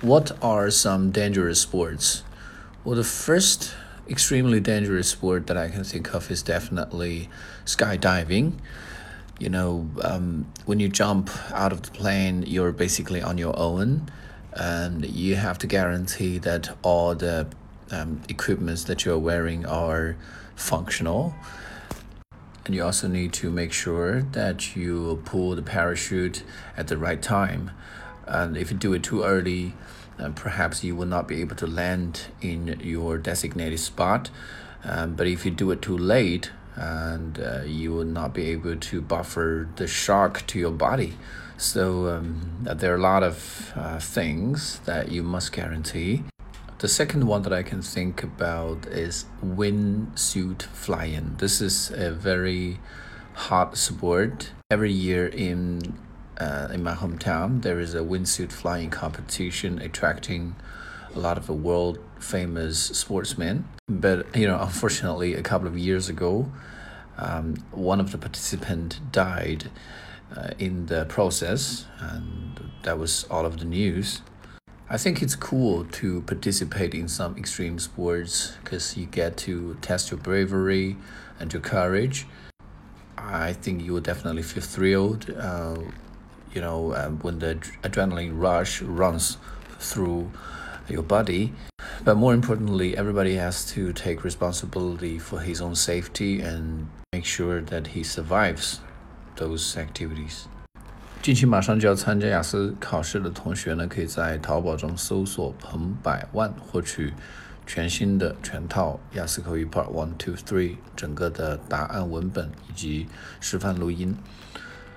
[0.00, 2.22] what are some dangerous sports?
[2.84, 3.74] Well, the first
[4.08, 7.28] extremely dangerous sport that I can think of is definitely
[7.64, 8.58] skydiving.
[9.38, 14.08] You know, um, when you jump out of the plane, you're basically on your own,
[14.52, 17.46] and you have to guarantee that all the
[17.90, 20.16] um, equipments that you're wearing are
[20.54, 21.34] functional.
[22.64, 26.42] And you also need to make sure that you pull the parachute
[26.76, 27.70] at the right time.
[28.26, 29.74] And if you do it too early,
[30.18, 34.30] uh, perhaps you will not be able to land in your designated spot.
[34.84, 38.76] Um, but if you do it too late, and uh, you will not be able
[38.76, 41.14] to buffer the shock to your body.
[41.56, 46.24] So um, there are a lot of uh, things that you must guarantee.
[46.78, 51.36] The second one that I can think about is wingsuit flying.
[51.38, 52.78] This is a very
[53.32, 54.52] hot sport.
[54.70, 55.98] Every year in
[56.38, 60.56] uh, in my hometown, there is a wingsuit flying competition attracting
[61.14, 63.66] a lot of world famous sportsmen.
[63.88, 66.50] But you know, unfortunately, a couple of years ago,
[67.18, 69.70] um, one of the participants died
[70.36, 74.22] uh, in the process, and that was all of the news.
[74.88, 80.10] I think it's cool to participate in some extreme sports because you get to test
[80.10, 80.96] your bravery
[81.40, 82.26] and your courage.
[83.18, 85.78] I think you will definitely feel thrilled, uh,
[86.55, 89.37] you know, uh, when the adrenaline rush runs
[89.79, 90.29] through
[90.87, 91.53] your body.
[92.03, 97.61] But more importantly, everybody has to take responsibility for his own safety and make sure
[97.61, 98.79] that he survives
[99.37, 100.45] those activities.
[101.21, 107.13] 近期马上就要参加雅思考试的同学呢，可以在淘宝中搜索“彭百万”，获取
[107.67, 113.07] 全新的全套雅思口语 Part One、Two、Three 整个的答案文本以及
[113.39, 114.17] 示范录音。